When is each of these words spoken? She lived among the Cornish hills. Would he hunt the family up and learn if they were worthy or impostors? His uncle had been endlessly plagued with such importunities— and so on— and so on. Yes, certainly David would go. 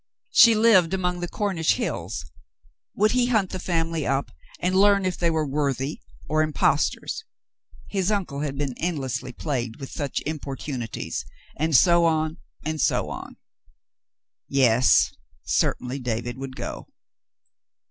She 0.31 0.55
lived 0.55 0.95
among 0.95 1.19
the 1.19 1.27
Cornish 1.27 1.73
hills. 1.73 2.25
Would 2.95 3.11
he 3.11 3.27
hunt 3.27 3.51
the 3.51 3.59
family 3.59 4.07
up 4.07 4.31
and 4.59 4.73
learn 4.75 5.05
if 5.05 5.15
they 5.15 5.29
were 5.29 5.45
worthy 5.45 5.99
or 6.27 6.41
impostors? 6.41 7.23
His 7.87 8.09
uncle 8.11 8.39
had 8.39 8.57
been 8.57 8.73
endlessly 8.77 9.31
plagued 9.31 9.75
with 9.79 9.91
such 9.91 10.19
importunities— 10.25 11.23
and 11.59 11.75
so 11.77 12.05
on— 12.05 12.37
and 12.65 12.81
so 12.81 13.11
on. 13.11 13.37
Yes, 14.47 15.11
certainly 15.45 15.99
David 15.99 16.35
would 16.35 16.55
go. 16.55 16.87